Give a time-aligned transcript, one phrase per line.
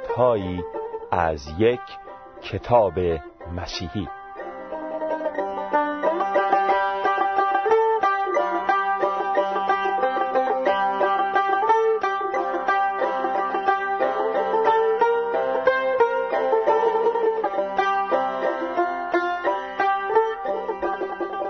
[0.00, 0.64] قسمتهایی
[1.10, 1.80] از یک
[2.42, 2.98] کتاب
[3.56, 4.08] مسیحی.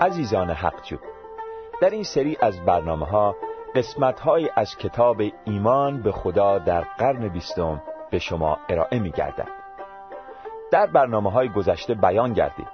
[0.01, 0.97] عزیزان حقجو
[1.81, 3.35] در این سری از برنامه ها
[3.75, 7.81] قسمت از کتاب ایمان به خدا در قرن بیستم
[8.11, 9.47] به شما ارائه می گردن.
[10.71, 12.67] در برنامه های گذشته بیان گردید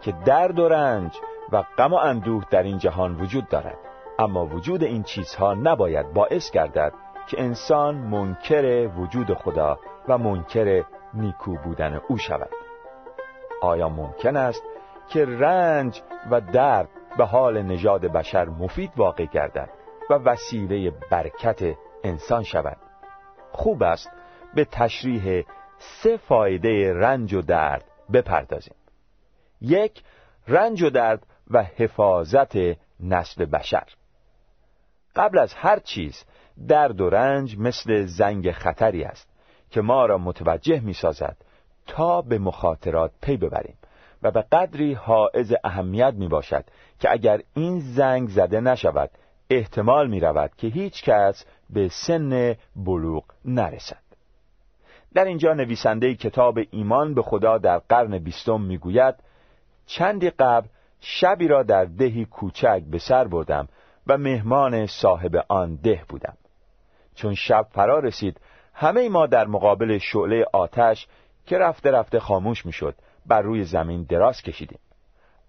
[0.00, 1.16] که درد و رنج
[1.52, 3.78] و غم و اندوه در این جهان وجود دارد.
[4.18, 6.92] اما وجود این چیزها نباید باعث گردد
[7.26, 12.50] که انسان منکر وجود خدا و منکر نیکو بودن او شود.
[13.62, 14.62] آیا ممکن است
[15.08, 16.88] که رنج و درد
[17.18, 19.70] به حال نژاد بشر مفید واقع گردد
[20.10, 22.76] و وسیله برکت انسان شود؟
[23.52, 24.10] خوب است
[24.54, 25.44] به تشریح
[25.78, 28.74] سه فایده رنج و درد بپردازیم.
[29.60, 30.02] یک
[30.48, 32.56] رنج و درد و حفاظت
[33.00, 33.84] نسل بشر.
[35.16, 36.24] قبل از هر چیز
[36.68, 39.28] درد و رنج مثل زنگ خطری است
[39.70, 41.36] که ما را متوجه می سازد
[41.86, 43.76] تا به مخاطرات پی ببریم
[44.22, 46.64] و به قدری حائز اهمیت می باشد
[47.00, 49.10] که اگر این زنگ زده نشود
[49.50, 54.09] احتمال می رود که هیچ کس به سن بلوغ نرسد.
[55.14, 59.14] در اینجا نویسنده کتاب ایمان به خدا در قرن بیستم می‌گوید
[59.86, 60.68] چندی قبل
[61.00, 63.68] شبی را در دهی کوچک به سر بردم
[64.06, 66.36] و مهمان صاحب آن ده بودم.
[67.14, 68.40] چون شب فرا رسید
[68.74, 71.06] همه ما در مقابل شعله آتش
[71.46, 72.94] که رفته رفته خاموش می‌شد
[73.26, 74.78] بر روی زمین دراز کشیدیم.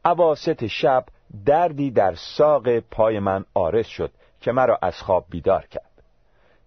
[0.06, 1.06] عواست شب
[1.46, 4.12] دردی در ساق پای من آرس شد
[4.42, 5.92] که مرا از خواب بیدار کرد.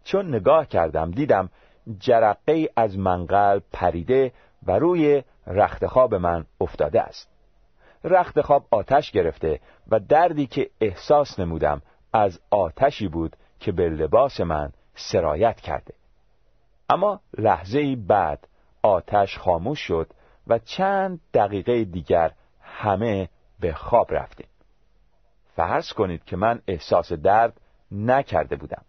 [0.05, 1.51] چون نگاه کردم دیدم
[1.99, 4.33] جرقه از منقل پریده
[4.67, 7.29] و روی رخت خواب من افتاده است.
[8.05, 14.41] رخت خواب آتش گرفته و دردی که احساس نمودم از آتشی بود که به لباس
[14.41, 15.95] من سرایت کرده.
[16.89, 18.49] اما لحظه بعد
[18.83, 20.11] آتش خاموش شد
[20.47, 23.29] و چند دقیقه دیگر همه
[23.61, 24.47] به خواب رفتیم.
[25.57, 27.61] فرض کنید که من احساس درد
[27.93, 28.85] نکرده بودم.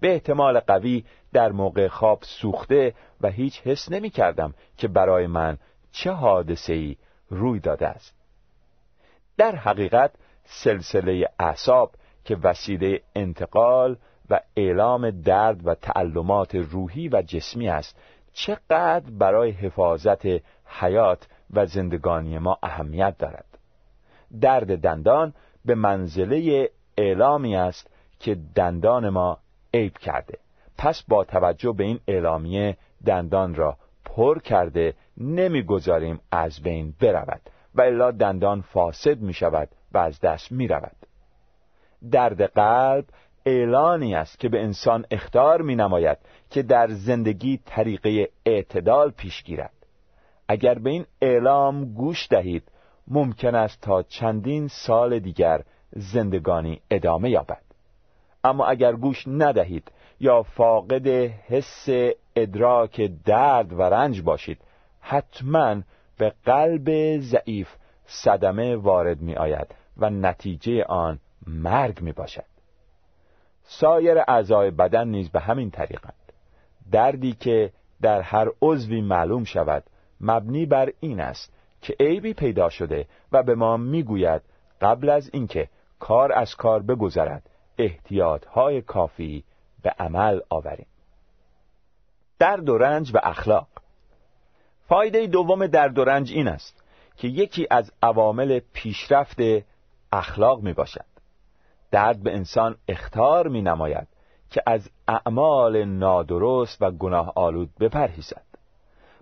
[0.00, 5.58] به احتمال قوی در موقع خواب سوخته و هیچ حس نمی کردم که برای من
[5.92, 6.96] چه حادثه ای
[7.30, 8.14] روی داده است.
[9.36, 10.12] در حقیقت
[10.44, 11.92] سلسله اعصاب
[12.24, 13.96] که وسیله انتقال
[14.30, 17.96] و اعلام درد و تعلمات روحی و جسمی است
[18.32, 20.26] چقدر برای حفاظت
[20.64, 23.58] حیات و زندگانی ما اهمیت دارد.
[24.40, 25.34] درد دندان
[25.64, 29.38] به منزله اعلامی است که دندان ما
[29.78, 30.38] عیب کرده.
[30.78, 37.40] پس با توجه به این اعلامیه دندان را پر کرده نمی‌گذاریم از بین برود
[37.74, 40.96] و الا دندان فاسد می شود و از دست می رود
[42.10, 43.04] درد قلب
[43.46, 46.18] اعلانی است که به انسان اختار می نماید
[46.50, 49.72] که در زندگی طریقه اعتدال پیش گیرد.
[50.48, 52.62] اگر به این اعلام گوش دهید
[53.08, 57.67] ممکن است تا چندین سال دیگر زندگانی ادامه یابد.
[58.48, 61.06] اما اگر گوش ندهید یا فاقد
[61.48, 61.88] حس
[62.36, 64.58] ادراک درد و رنج باشید
[65.00, 65.76] حتما
[66.18, 67.68] به قلب ضعیف
[68.06, 69.66] صدمه وارد می آید
[69.96, 72.44] و نتیجه آن مرگ می باشد
[73.64, 76.14] سایر اعضای بدن نیز به همین طریقند.
[76.92, 77.72] دردی که
[78.02, 79.84] در هر عضوی معلوم شود
[80.20, 81.52] مبنی بر این است
[81.82, 84.42] که عیبی پیدا شده و به ما می‌گوید
[84.80, 85.68] قبل از اینکه
[85.98, 87.47] کار از کار بگذرد.
[87.78, 89.44] احتیاطهای کافی
[89.82, 90.86] به عمل آوریم.
[92.38, 93.68] درد و رنج و اخلاق.
[94.88, 96.84] فایده دوم درد و رنج این است
[97.16, 99.38] که یکی از عوامل پیشرفت
[100.12, 101.04] اخلاق می باشد.
[101.90, 104.08] درد به انسان اختار می نماید
[104.50, 108.44] که از اعمال نادرست و گناه آلود بپرهیزد.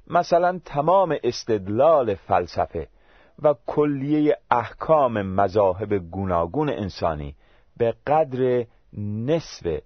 [0.06, 2.88] مثلا تمام استدلال فلسفه
[3.42, 7.34] و کلیه احکام مذاهب گوناگون انسانی
[7.76, 8.66] به قدر
[8.98, 9.80] نصف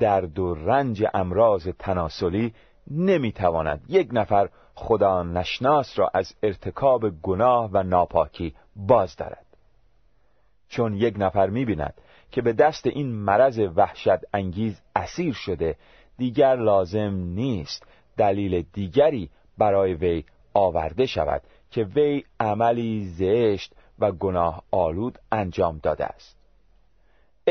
[0.00, 2.54] درد و رنج امراض تناسلی
[2.90, 9.46] نمی‌تواند یک نفر خدا نشناس را از ارتکاب گناه و ناپاکی باز دارد.
[10.68, 11.94] چون یک نفر می‌بیند
[12.30, 15.76] که به دست این مرض وحشت انگیز اسیر شده
[16.18, 17.86] دیگر لازم نیست
[18.16, 26.04] دلیل دیگری برای وی آورده شود که وی عملی زشت و گناه آلود انجام داده
[26.04, 26.39] است.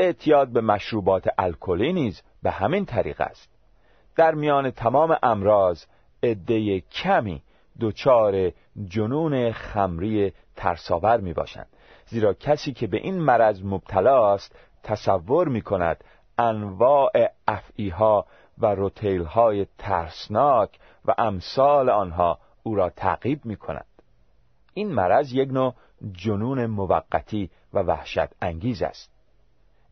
[0.00, 3.48] اعتیاد به مشروبات الکلی نیز به همین طریق است.
[4.16, 5.84] در میان تمام امراض
[6.22, 7.42] عده کمی
[7.80, 8.52] دچار
[8.88, 11.66] جنون خمری ترساور می باشند
[12.06, 16.04] زیرا کسی که به این مرض مبتلا است تصور می کند
[16.38, 17.12] انواع
[17.48, 18.26] افعیها
[18.58, 23.86] و روتیل های ترسناک و امثال آنها او را تعقیب می کند
[24.74, 25.74] این مرض یک نوع
[26.12, 29.19] جنون موقتی و وحشت انگیز است.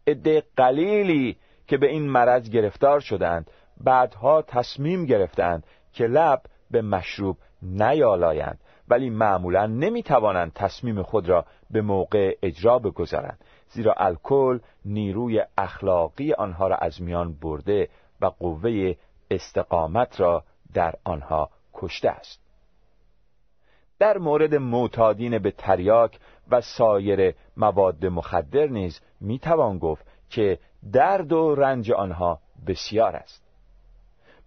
[0.09, 3.51] عده قلیلی که به این مرض گرفتار شدند
[3.85, 8.59] بعدها تصمیم گرفتند که لب به مشروب نیالایند
[8.89, 16.33] ولی معمولا نمی توانند تصمیم خود را به موقع اجرا بگذارند زیرا الکل نیروی اخلاقی
[16.33, 17.89] آنها را از میان برده
[18.21, 18.95] و قوه
[19.31, 20.45] استقامت را
[20.75, 22.41] در آنها کشته است.
[23.99, 26.19] در مورد معتادین به تریاک
[26.51, 30.59] و سایر مواد مخدر نیز می‌توان گفت که
[30.93, 33.49] درد و رنج آنها بسیار است.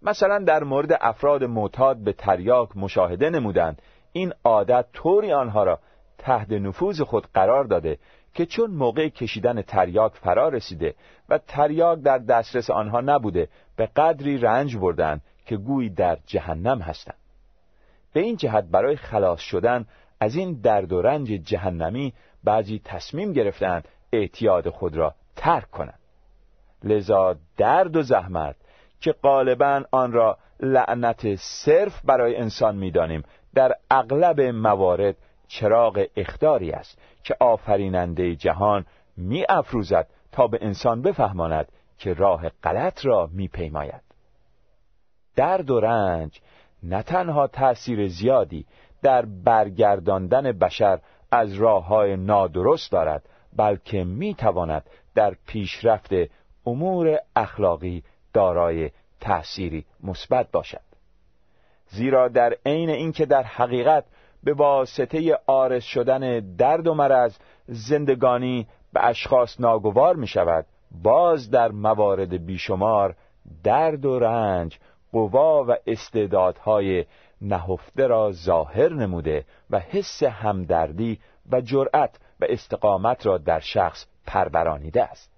[0.01, 3.81] مثلا در مورد افراد معتاد به تریاک مشاهده نمودند.
[4.12, 5.80] این عادت طوری آنها را
[6.18, 7.98] تحت نفوذ خود قرار داده
[8.33, 10.95] که چون موقع کشیدن تریاک فرا رسیده
[11.30, 17.18] و تریاک در دسترس آنها نبوده به قدری رنج بردند که گویی در جهنم هستند.
[18.13, 19.86] به این جهت برای خلاص شدن
[20.21, 22.13] از این درد و رنج جهنمی
[22.44, 26.00] بعضی تصمیم گرفتند اعتیاد خود را ترک کنند.
[26.83, 28.56] لذا درد و زحمت
[29.00, 33.23] که غالبا آن را لعنت صرف برای انسان می‌دانیم
[33.53, 35.15] در اغلب موارد
[35.47, 38.85] چراغ اختاری است که آفریننده جهان
[39.18, 44.01] می افروزد تا به انسان بفهماند که راه غلط را میپیماید.
[45.35, 46.39] درد و رنج
[46.83, 48.65] نه تنها تأثیر زیادی
[49.01, 51.00] در برگرداندن بشر
[51.31, 54.83] از راه های نادرست دارد بلکه می‌تواند
[55.15, 56.09] در پیشرفت
[56.65, 58.03] امور اخلاقی
[58.33, 60.81] دارای تأثیری مثبت باشد.
[61.88, 64.06] زیرا در عین اینکه در حقیقت
[64.44, 67.38] به واسطه آرز شدن درد و مرض
[67.68, 70.65] زندگانی به اشخاص ناگوار می شود
[71.04, 73.15] باز در موارد بیشمار
[73.63, 74.80] درد و رنج
[75.12, 77.06] قوا و استعدادهای
[77.41, 81.19] نهفته را ظاهر نموده و حس همدردی
[81.51, 85.31] و جرأت و استقامت را در شخص پرورانیده است.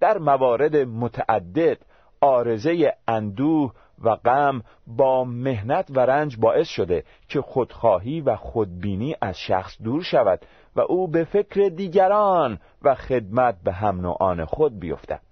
[0.00, 1.78] در موارد متعدد
[2.20, 3.72] آرزه اندوه
[4.04, 10.02] و غم با مهنت و رنج باعث شده که خودخواهی و خودبینی از شخص دور
[10.02, 10.46] شود
[10.76, 15.22] و او به فکر دیگران و خدمت به هم نوعان خود بیفتد.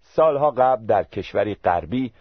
[0.00, 2.12] سالها قبل در کشوری غربی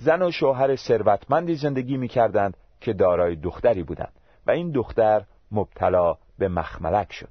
[0.00, 4.12] زن و شوهر ثروتمندی زندگی می کردند که دارای دختری بودند
[4.46, 7.28] و این دختر مبتلا به مخملک شد.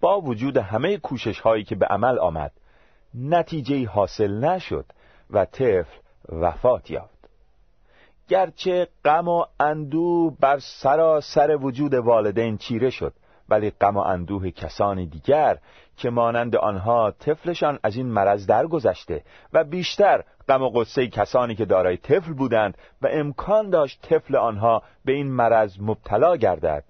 [0.00, 2.52] با وجود همه کوشش هایی که به عمل آمد
[3.14, 4.84] نتیجه حاصل نشد
[5.30, 7.28] و طفل وفات یافت.
[8.28, 13.12] گرچه غم و اندوه بر سراسر وجود والدین چیره شد
[13.48, 15.58] ولی غم و اندوه کسانی دیگر
[15.96, 21.64] که مانند آنها طفلشان از این مرض درگذشته و بیشتر غم و قصه کسانی که
[21.64, 26.84] دارای طفل بودند و امکان داشت طفل آنها به این مرض مبتلا گردد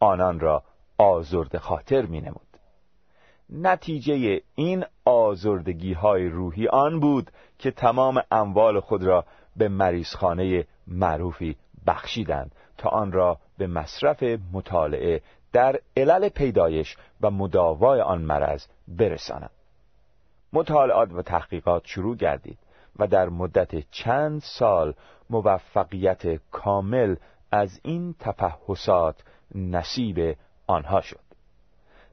[0.00, 0.62] آنان را
[0.98, 2.40] آزرد خاطر می نمود.
[3.50, 9.24] نتیجه این آزردگی های روحی آن بود که تمام اموال خود را
[9.56, 14.22] به مریضخانه معروفی بخشیدند تا آن را به مصرف
[14.52, 15.22] مطالعه
[15.52, 19.50] در علل پیدایش و مداوای آن مرض برسانند
[20.52, 22.58] مطالعات و تحقیقات شروع گردید
[22.98, 24.94] و در مدت چند سال
[25.30, 27.16] موفقیت کامل
[27.50, 29.22] از این تفحصات
[29.54, 30.36] نصیب
[30.66, 31.20] آنها شد.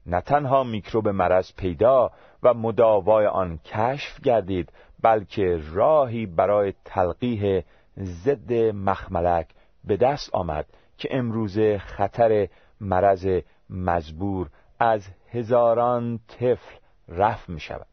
[0.06, 2.10] نه تنها میکروب مرض پیدا
[2.42, 7.62] و مداوای آن کشف گردید بلکه راهی برای تلقیح
[7.98, 9.48] ضد مخملک
[9.84, 10.66] به دست آمد
[10.98, 12.48] که امروزه خطر
[12.80, 13.28] مرض
[13.70, 16.76] مزبور از هزاران طفل
[17.08, 17.86] رفع می شود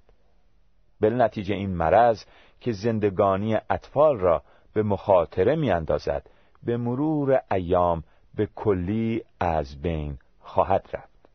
[1.01, 2.23] بل نتیجه این مرض
[2.63, 4.43] که زندگانی اطفال را
[4.73, 6.29] به مخاطره می اندازد
[6.63, 8.03] به مرور ایام
[8.35, 11.29] به کلی از بین خواهد رفت.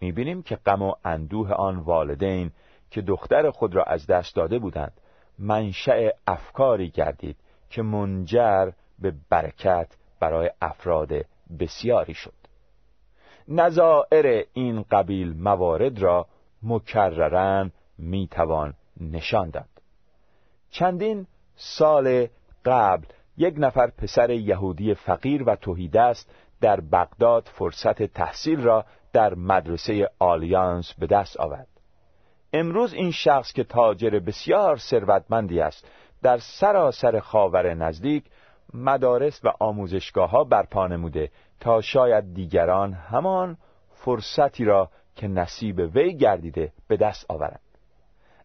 [0.00, 2.50] می بینیم که غم و اندوه آن والدین
[2.90, 4.92] که دختر خود را از دست داده بودند
[5.38, 7.36] منشأ افکاری گردید
[7.70, 11.12] که منجر به برکت برای افراد
[11.60, 12.34] بسیاری شد.
[13.48, 16.26] نظائر این قبیل موارد را
[16.62, 19.77] مکررن می‌توان نشان داد.
[20.70, 22.26] چندین سال
[22.64, 23.06] قبل
[23.36, 30.94] یک نفر پسر یهودی فقیر و توحیدست در بغداد فرصت تحصیل را در مدرسه آلیانس
[30.94, 31.68] به دست آورد.
[32.52, 35.88] امروز این شخص که تاجر بسیار ثروتمندی است
[36.22, 38.24] در سراسر خاور نزدیک
[38.74, 43.56] مدارس و آموزشگاه ها برپا نموده تا شاید دیگران همان
[43.90, 47.60] فرصتی را که نصیب وی گردیده به دست آورند.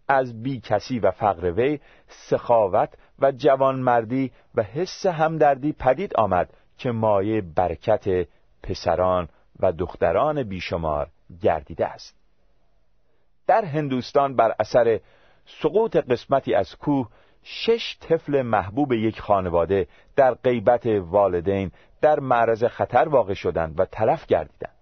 [0.07, 6.91] از بی کسی و فقر وی سخاوت و جوانمردی و حس همدردی پدید آمد که
[6.91, 8.27] مایه برکت
[8.63, 9.29] پسران
[9.59, 11.09] و دختران بیشمار
[11.41, 12.15] گردیده است.
[13.47, 14.99] در هندوستان بر اثر
[15.45, 17.09] سقوط قسمتی از کوه
[17.43, 24.25] شش طفل محبوب یک خانواده در غیبت والدین در معرض خطر واقع شدند و تلف
[24.25, 24.75] گردیدند.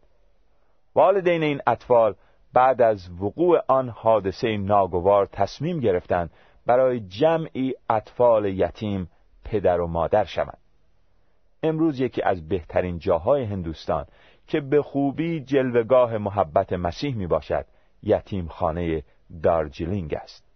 [0.96, 2.16] والدین این اطفال
[2.54, 6.30] بعد از وقوع آن حادثه ناگوار تصمیم گرفتند
[6.66, 9.10] برای جمعی اطفال یتیم
[9.44, 10.58] پدر و مادر شوند
[11.64, 14.06] امروز یکی از بهترین جاهای هندوستان
[14.48, 17.66] که به خوبی جلوگاه محبت مسیح می باشد
[18.04, 19.04] یتیم خانه
[19.44, 20.52] دارجلینگ است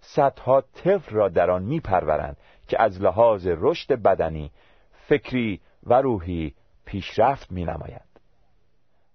[0.00, 2.36] صدها طفل را در آن میپرورند
[2.68, 4.50] که از لحاظ رشد بدنی
[4.92, 8.20] فکری و روحی پیشرفت می نمایند.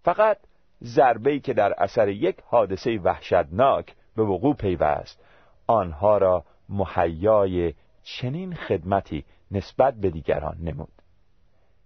[0.01, 0.37] فقط
[0.83, 5.25] ضربه که در اثر یک حادثه وحشتناک به وقوع پیوست.
[5.67, 11.01] آنها را محیای چنین خدمتی نسبت به دیگران نمود.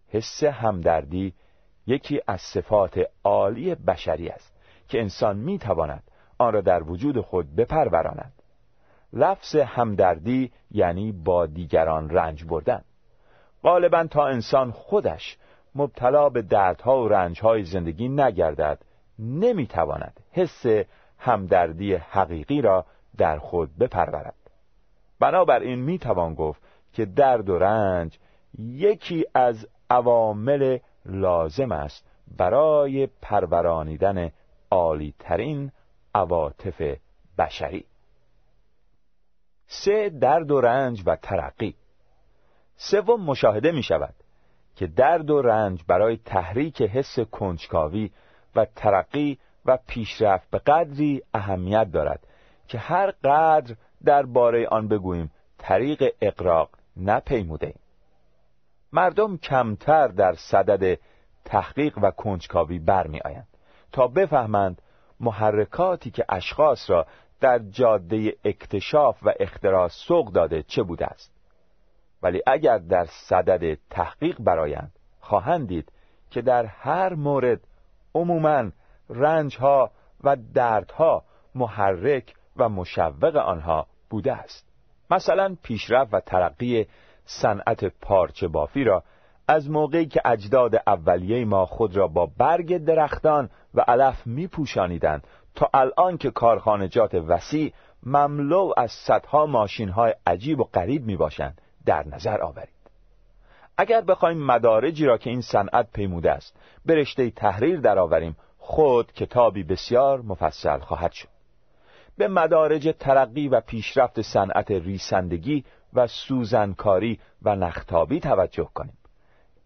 [0.08, 1.34] حس همدردی
[1.88, 4.54] یکی از صفات عالی بشری است
[4.88, 6.04] که انسان می تواند
[6.38, 8.34] آن را در وجود خود بپروراند.
[9.14, 12.82] لفظ همدردی یعنی با دیگران رنج بردن.
[13.64, 15.38] غالبا تا انسان خودش
[15.80, 18.80] مبتلا به دردها و رنجهای زندگی نگردد
[19.20, 20.66] نمی‌تواند حس
[21.18, 22.86] همدردی حقیقی را
[23.18, 24.36] در خود بپرورد.
[25.20, 26.62] بنابراین می‌توان گفت
[26.94, 28.18] که درد و رنج
[28.60, 32.06] یکی از عوامل لازم است
[32.38, 34.32] برای پرورانیدن
[34.72, 35.72] عالی ترین
[36.16, 36.82] عواطف
[37.38, 37.86] بشری.
[39.68, 41.76] سه درد و رنج و ترقی.
[42.76, 44.14] سوم مشاهده می شود
[44.80, 48.12] که درد و رنج برای تحریک حس کنجکاوی
[48.56, 52.28] و ترقی و پیشرفت به قدری اهمیت دارد
[52.68, 57.74] که هر قدر درباره آن بگوییم طریق اقراق نپیموده.
[58.94, 61.00] مردم کمتر در صدد
[61.46, 63.48] تحقیق و کنجکاوی برمی آیند
[63.92, 64.82] تا بفهمند
[65.20, 67.06] محرکاتی که اشخاص را
[67.40, 71.39] در جاده اکتشاف و اختراع سوق داده چه بوده است.
[72.24, 75.92] ولی اگر در صدد تحقیق برایند خواهند دید
[76.32, 77.60] که در هر مورد
[78.16, 78.72] عموما
[79.10, 79.92] رنجها
[80.24, 81.24] و دردها
[81.56, 84.70] محرک و مشوق آنها بوده است.
[85.12, 86.88] مثلا پیشرفت و ترقی
[87.26, 89.04] صنعت پارچه بافی را
[89.48, 95.28] از موقعی که اجداد اولیه ما خود را با برگ درختان و علف می پوشانیدند
[95.56, 97.74] تا الان که کارخانجات وسیع
[98.04, 102.70] مملو از صدها ماشین های عجیب و غریب می باشند در نظر آورید.
[103.78, 106.56] اگر بخوایم مدارجی را که این صنعت پیموده است
[106.86, 111.28] به رشته تحریر درآوریم خود کتابی بسیار مفصل خواهد شد.
[112.18, 118.98] به مدارج ترقی و پیشرفت صنعت ریسندگی و سوزنکاری و نختابی توجه کنیم.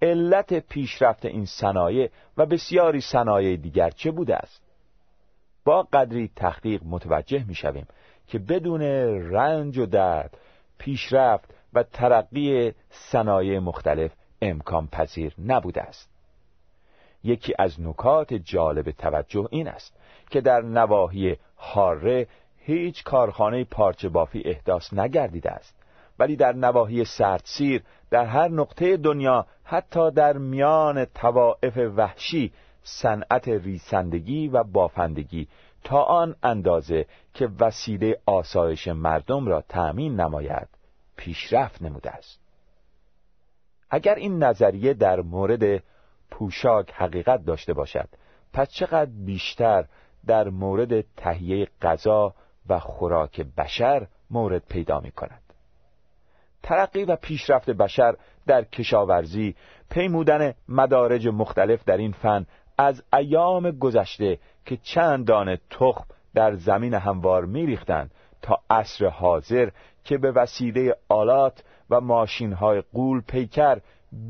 [0.01, 4.61] علت پیشرفت این صنایع و بسیاری صنایع دیگر چه بوده است؟
[5.65, 7.87] با قدری تحقیق متوجه می شویم
[8.27, 8.81] که بدون
[9.31, 10.37] رنج و درد
[10.77, 14.11] پیشرفت و ترقی صنایع مختلف
[14.41, 16.09] امکان پذیر نبوده است.
[17.23, 19.95] یکی از نکات جالب توجه این است
[20.29, 22.27] که در نواحی حاره
[22.57, 25.75] هیچ کارخانه پارچه بافی احداث نگردیده است
[26.19, 32.51] ولی در نواحی سردسیر در هر نقطه دنیا حتی در میان توائف وحشی
[32.83, 35.47] صنعت ریسندگی و بافندگی
[35.83, 40.67] تا آن اندازه که وسیله آسایش مردم را تأمین نماید.
[41.15, 42.39] پیشرفت نموده است.
[43.89, 45.83] اگر این نظریه در مورد
[46.31, 48.09] پوشاک حقیقت داشته باشد
[48.53, 49.85] پس چقدر بیشتر
[50.25, 52.33] در مورد تهیه غذا
[52.69, 55.41] و خوراک بشر مورد پیدا می کند؟
[56.63, 58.15] ترقی و پیشرفت بشر
[58.47, 59.55] در کشاورزی
[59.89, 62.45] پیمودن مدارج مختلف در این فن
[62.77, 69.69] از ایام گذشته که چند دانه تخم در زمین هموار میریختند تا عصر حاضر
[70.03, 73.77] که به وسیله آلات و ماشین های قول پیکر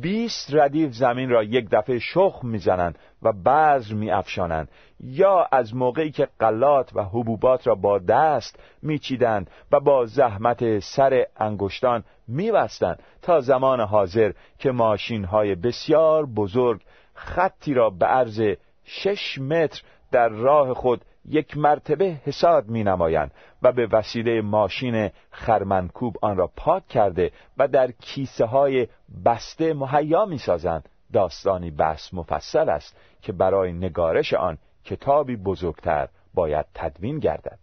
[0.01, 6.27] 20 ردیف زمین را یک دفعه شخم می‌زنند و بذر میافشانند یا از موقعی که
[6.39, 13.79] قلات و حبوبات را با دست میچیدند و با زحمت سر انگشتان میبستند تا زمان
[13.79, 16.81] حاضر که ماشین های بسیار بزرگ
[17.13, 18.41] خطی را به عرض
[18.83, 26.15] شش متر در راه خود یک مرتبه حساد می نمایند و به وسیله ماشین خرمنکوب
[26.21, 28.87] آن را پاک کرده و در کیسه های
[29.25, 36.65] بسته مهیا می سازند داستانی بس مفصل است که برای نگارش آن کتابی بزرگتر باید
[36.73, 37.59] تدوین گردد.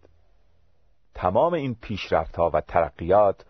[1.15, 3.45] تمام این پیشرفت ها و ترقیات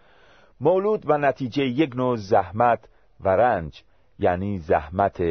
[0.61, 2.89] مولود و نتیجه یک نوع زحمت
[3.21, 3.83] و رنج
[4.19, 5.23] یعنی زحمت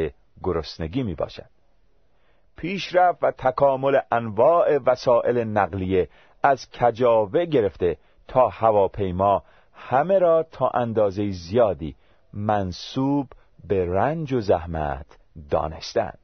[0.44, 1.50] گرسنگی می باشد
[2.60, 6.10] پیشرفت و تکامل انواع وسایل نقلیه
[6.44, 7.98] از کجاوه گرفته
[8.28, 11.96] تا هواپیما همه را تا اندازه زیادی
[12.34, 13.28] منصوب
[13.68, 15.06] به رنج و زحمت
[15.50, 16.20] دانستند.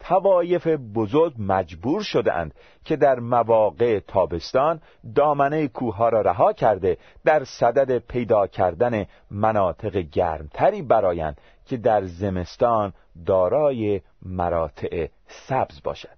[0.00, 4.80] توایف بزرگ مجبور شدند که در مواقع تابستان
[5.14, 12.92] دامنه کوه را رها کرده در صدد پیدا کردن مناطق گرمتری برایند که در زمستان
[13.26, 16.16] دارای مراتع سبز باشد.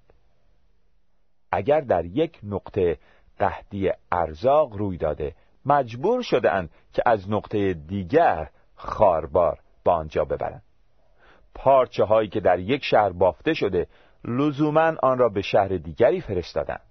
[1.53, 2.99] اگر در یک نقطه
[3.39, 5.35] قهدی ارزاق روی داده
[5.67, 10.63] مجبور شدهاند که از نقطه دیگر خاربار به آنجا ببرند.
[11.55, 13.87] پارچه هایی که در یک شهر بافته شده
[14.25, 16.89] لزوما آن را به شهر دیگری فرستادند.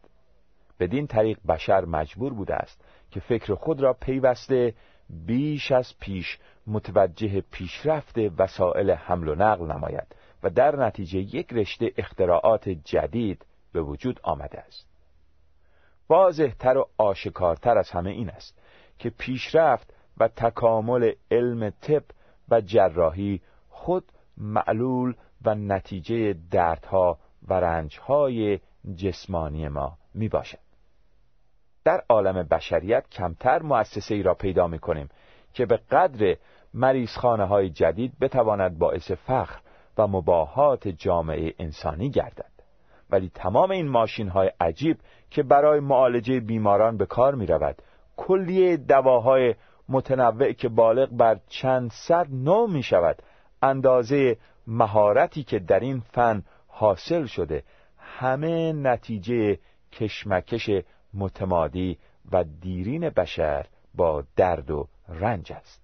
[0.79, 2.81] بدین طریق بشر مجبور بوده است
[3.11, 4.73] که فکر خود را پیوسته
[5.09, 10.15] بیش از پیش متوجه پیشرفت وسایل حمل و نقل نماید.
[10.43, 14.87] و در نتیجه یک رشته اختراعات جدید به وجود آمده است
[16.09, 18.59] واضحتر و آشکارتر از همه این است
[18.99, 22.03] که پیشرفت و تکامل علم طب
[22.49, 25.13] و جراحی خود معلول
[25.45, 28.59] و نتیجه دردها و رنجهای
[28.95, 30.59] جسمانی ما می باشد.
[31.83, 35.09] در عالم بشریت کمتر مؤسسه ای را پیدا می کنیم
[35.53, 36.37] که به قدر
[36.73, 39.59] مریضخانه های جدید بتواند باعث فخر
[39.97, 42.51] و مباهات جامعه انسانی گردد.
[43.09, 44.97] ولی تمام این ماشین های عجیب
[45.29, 47.81] که برای معالجه بیماران به کار می رود
[48.17, 49.55] کلیه دواهای
[49.89, 53.21] متنوع که بالغ بر چند صد نوع می شود
[53.61, 57.63] اندازه مهارتی که در این فن حاصل شده
[57.97, 59.59] همه نتیجه
[59.91, 60.69] کشمکش
[61.13, 61.97] متمادی
[62.31, 65.81] و دیرین بشر با درد و رنج است.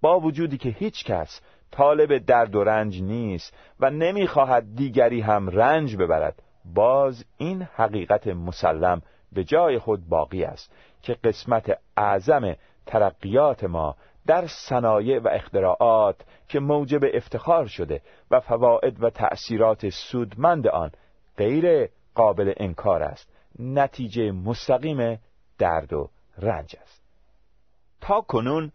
[0.00, 5.96] با وجودی که هیچ کس طالب درد و رنج نیست و نمی‌خواهد دیگری هم رنج
[5.96, 6.42] ببرد.
[6.74, 9.02] باز این حقیقت مسلم
[9.32, 16.60] به جای خود باقی است که قسمت اعظم ترقیات ما در صنایع و اختراعات که
[16.60, 18.00] موجب افتخار شده
[18.30, 20.90] و فواید و تأثیرات سودمند آن
[21.36, 23.32] غیر قابل انکار است.
[23.58, 25.18] نتیجه مستقیم
[25.58, 27.02] درد و رنج است.
[28.00, 28.72] تا کنون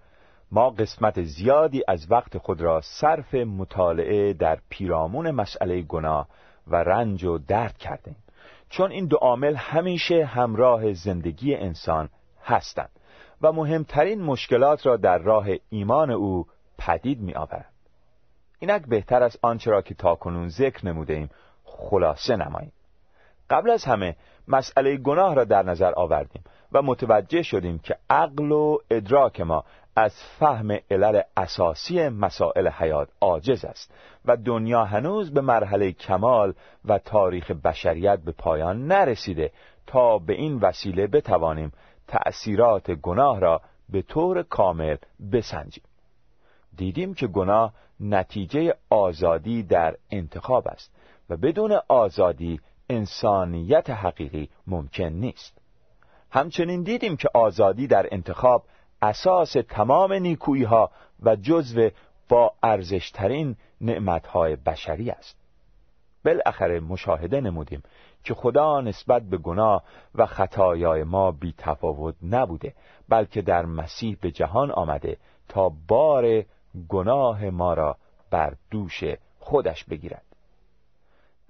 [0.53, 6.27] ما قسمت زیادی از وقت خود را صرف مطالعه در پیرامون مسئله گناه
[6.67, 8.15] و رنج و درد کردیم.
[8.69, 12.09] چون این دو عامل همیشه همراه زندگی انسان
[12.43, 12.89] هستند
[13.41, 16.45] و مهمترین مشکلات را در راه ایمان او
[16.77, 17.73] پدید می آورد.
[18.59, 21.29] اینک بهتر از آنچه را که تاکنون ذکر نموده ایم
[21.63, 22.71] خلاصه نماییم.
[23.49, 24.15] قبل از همه
[24.47, 26.43] مسئله گناه را در نظر آوردیم.
[26.73, 29.63] و متوجه شدیم که عقل و ادراک ما
[29.95, 33.93] از فهم علل اساسی مسائل حیات عاجز است
[34.25, 36.53] و دنیا هنوز به مرحله کمال
[36.86, 39.51] و تاریخ بشریت به پایان نرسیده
[39.88, 41.71] تا به این وسیله بتوانیم
[42.07, 44.95] تأثیرات گناه را به طور کامل
[45.31, 45.83] بسنجیم.
[46.77, 50.95] دیدیم که گناه نتیجه آزادی در انتخاب است
[51.29, 52.59] و بدون آزادی
[52.89, 55.62] انسانیت حقیقی ممکن نیست.
[56.33, 58.63] همچنین دیدیم که آزادی در انتخاب
[59.01, 60.91] اساس تمام نیکویی ها
[61.23, 61.89] و جزو
[62.29, 65.37] با ارزشترین نعمتهای بشری است.
[66.25, 67.83] بالاخره مشاهده نمودیم
[68.23, 69.83] که خدا نسبت به گناه
[70.15, 72.73] و خطایای ما بی تفاوت نبوده
[73.09, 75.17] بلکه در مسیح به جهان آمده
[75.49, 76.43] تا بار
[76.89, 77.97] گناه ما را
[78.31, 79.03] بر دوش
[79.39, 80.23] خودش بگیرد.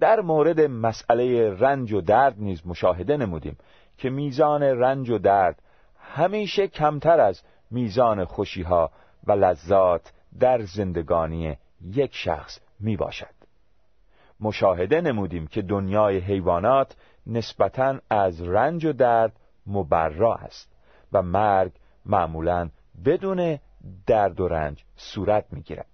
[0.00, 3.56] در مورد مسئله رنج و درد نیز مشاهده نمودیم
[3.98, 5.62] که میزان رنج و درد
[5.98, 8.90] همیشه کمتر از میزان خوشیها
[9.26, 13.34] و لذات در زندگانی یک شخص می باشد.
[14.40, 19.32] مشاهده نمودیم که دنیای حیوانات نسبتا از رنج و درد
[19.66, 20.72] مبرا است
[21.12, 21.72] و مرگ
[22.06, 22.70] معمولا
[23.04, 23.58] بدون
[24.06, 25.86] درد و رنج صورت می گیرد.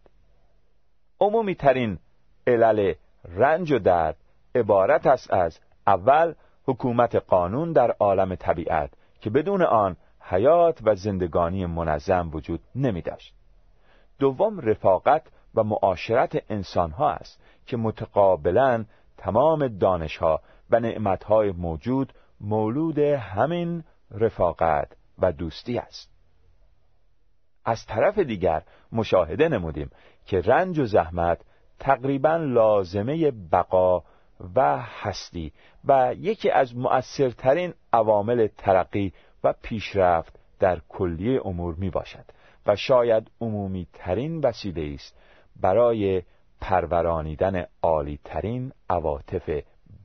[1.21, 1.99] عمومی ترین
[2.47, 4.17] علل رنج و درد
[4.55, 6.35] عبارت است از اول
[6.71, 13.35] حکومت قانون در عالم طبیعت که بدون آن حیات و زندگانی منظم وجود نمی داشت.
[14.19, 15.23] دوم رفاقت
[15.55, 18.85] و معاشرت انسان ها است که متقابلا
[19.19, 26.11] تمام دانشها و نعمتهای موجود مولود همین رفاقت و دوستی است
[27.65, 29.91] از طرف دیگر مشاهده نمودیم
[30.27, 31.41] که رنج و زحمت
[31.79, 34.03] تقریبا لازمه بقا
[34.55, 35.53] و هستی
[35.85, 39.13] و یکی از مؤثرترین عوامل ترقی
[39.45, 42.25] و پیشرفت در کلیه امور می باشد
[42.67, 45.17] و شاید عمومی ترین وسیله است
[45.61, 46.23] برای
[46.61, 49.51] پرورانیدن عالی ترین عواطف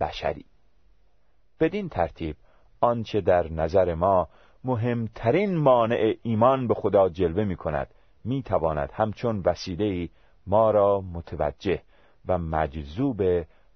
[0.01, 0.45] بشری.
[1.59, 2.35] بدین ترتیب
[2.81, 4.27] آنچه در نظر ما
[4.63, 7.87] مهمترین مانع ایمان به خدا جلوه می کند
[8.23, 10.09] می تواند همچون وسیله
[10.47, 11.81] ما را متوجه
[12.27, 13.21] و مجذوب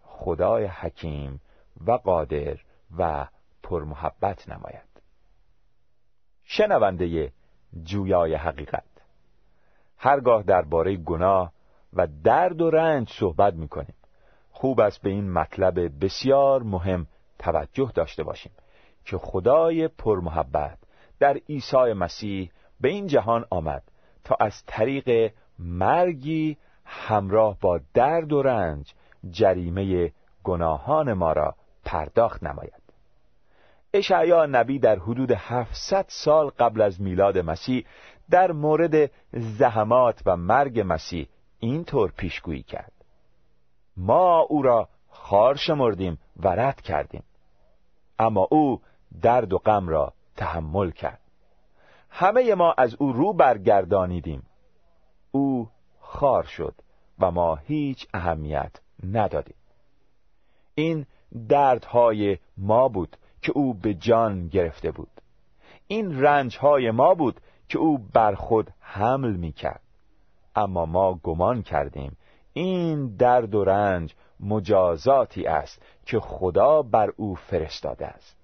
[0.02, 1.42] خدای حکیم
[1.88, 2.58] و قادر
[2.98, 3.28] و
[3.64, 4.90] پرمحبت نماید.
[6.44, 7.32] شنونده
[7.84, 8.84] جویای حقیقت.
[9.98, 11.52] هرگاه درباره گناه
[11.94, 13.96] و درد و رنج صحبت می کنیم
[14.52, 17.08] خوب است به این مطلب بسیار مهم
[17.40, 18.52] توجه داشته باشیم
[19.06, 20.78] که خدای پرمحبت
[21.20, 23.84] در عیسی مسیح به این جهان آمد
[24.24, 28.94] تا از طریق مرگی همراه با درد و رنج
[29.30, 30.12] جریمه
[30.44, 31.56] گناهان ما را
[31.90, 32.84] پرداخت نماید.
[33.94, 37.86] اشعیا نبی در حدود 700 سال قبل از میلاد مسیح
[38.30, 41.28] در مورد زحمات و مرگ مسیح
[41.60, 42.92] اینطور پیشگویی کرد.
[43.98, 47.24] ما او را خار شمردیم و رد کردیم.
[48.20, 48.82] اما او
[49.22, 51.22] درد و غم را تحمل کرد.
[52.10, 54.44] همه ما از او رو برگردانیدیم.
[55.32, 56.76] او خار شد
[57.20, 58.72] و ما هیچ اهمیت
[59.04, 59.56] ندادیم.
[60.76, 61.06] این
[61.50, 65.10] دردهای ما بود که او به جان گرفته بود.
[65.88, 69.82] این رنجهای ما بود که او بر خود حمل می کرد
[70.56, 72.18] اما ما گمان کردیم
[72.54, 78.38] این درد و رنج مجازاتی است که خدا بر او فرستاده است.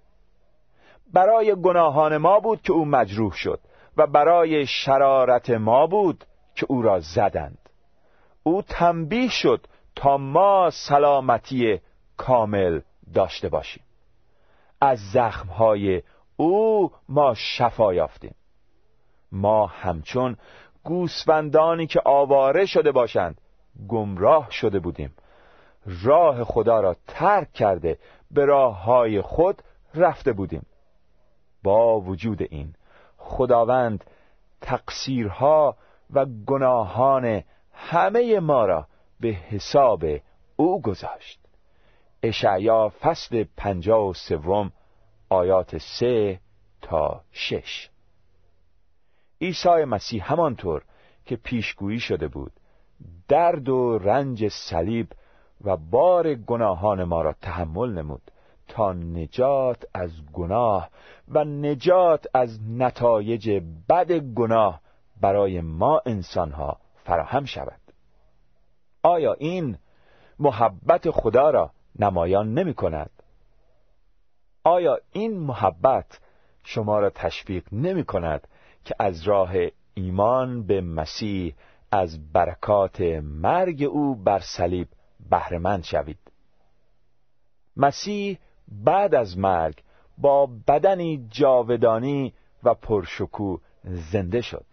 [1.13, 3.59] برای گناهان ما بود که او مجروح شد
[3.97, 7.69] و برای شرارت ما بود که او را زدند.
[8.43, 11.79] او تنبیه شد تا ما سلامتی
[12.17, 12.81] کامل
[13.13, 13.83] داشته باشیم.
[14.81, 16.03] از زخمهای
[16.37, 18.35] او ما شفا یافتیم.
[19.31, 20.37] ما همچون
[20.83, 23.41] گوسفندانی که آواره شده باشند
[23.87, 25.15] گمراه شده بودیم.
[26.03, 27.99] راه خدا را ترک کرده
[28.31, 29.61] به راه های خود
[29.95, 30.65] رفته بودیم.
[31.63, 32.73] با وجود این
[33.17, 34.03] خداوند
[34.61, 35.75] تقصیرها
[36.13, 38.87] و گناهان همه ما را
[39.19, 40.05] به حساب
[40.55, 41.44] او گذاشت.
[42.27, 44.71] اشعیا فصل پنجاه و سوم
[45.29, 46.39] آیات سه
[46.81, 47.89] تا شش.
[49.41, 50.83] عیسی مسیح همانطور
[51.25, 52.51] که پیشگویی شده بود
[53.27, 55.07] درد و رنج صلیب
[55.63, 58.31] و بار گناهان ما را تحمل نمود
[58.67, 60.89] تا نجات از گناه
[61.27, 63.49] و نجات از نتایج
[63.89, 64.81] بد گناه
[65.21, 67.79] برای ما انسانها فراهم شود.
[69.03, 69.77] آیا این
[70.39, 73.09] محبت خدا را نمایان نمی کند؟
[74.63, 76.19] آیا این محبت
[76.63, 78.47] شما را تشویق نمی کند
[78.85, 79.51] که از راه
[79.93, 81.55] ایمان به مسیح
[81.91, 84.87] از برکات مرگ او بر صلیب
[85.29, 86.31] بهرهمند شوید
[87.77, 89.83] مسیح بعد از مرگ
[90.17, 94.65] با بدنی جاودانی و پرشکو زنده شد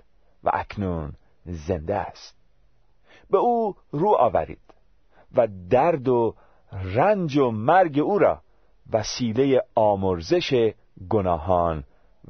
[0.44, 1.12] و اکنون
[1.44, 2.36] زنده است
[3.30, 4.74] به او رو آورید
[5.34, 6.34] و درد و
[6.72, 8.40] رنج و مرگ او را
[8.92, 10.72] وسیله آمرزش
[11.10, 11.84] گناهان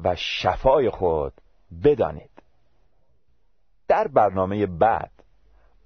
[0.05, 1.33] و شفای خود
[1.85, 2.31] بدانید.
[3.89, 5.11] در برنامه بعد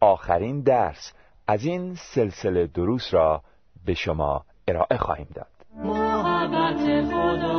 [0.01, 1.13] آخرین درس
[1.47, 3.43] از این سلسله دروس را
[3.85, 5.47] به شما ارائه خواهیم داد.
[5.75, 7.56] محبت خدا.